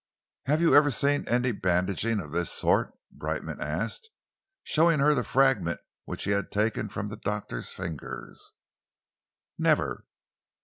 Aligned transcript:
"Have 0.47 0.61
you 0.61 0.73
ever 0.73 0.89
seen 0.89 1.27
any 1.27 1.51
bandaging 1.51 2.19
of 2.19 2.31
this 2.31 2.51
sort?" 2.51 2.91
Brightman 3.11 3.61
asked, 3.61 4.09
showing 4.63 4.97
her 4.97 5.13
the 5.13 5.23
fragment 5.23 5.79
which 6.05 6.23
he 6.23 6.31
had 6.31 6.51
taken 6.51 6.89
from 6.89 7.09
the 7.09 7.17
doctor's 7.17 7.69
fingers. 7.71 8.51
"Never." 9.59 10.07